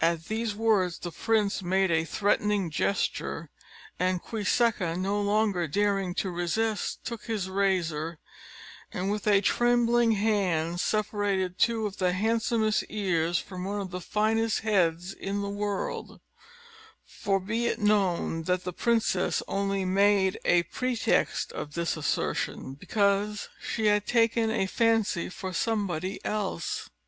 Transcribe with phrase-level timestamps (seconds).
[0.00, 3.50] At these words the prince made a threatening gesture;
[3.98, 8.20] and Queséca, no longer daring to resist, took his razor,
[8.92, 14.00] and with a trembling hand separated two of the handsomest ears from one of the
[14.00, 16.20] finest heads in the world:
[17.04, 23.48] for be it known, that the princess only made a pretext of this assertion, because
[23.60, 26.88] she had taken a fancy for somebody else.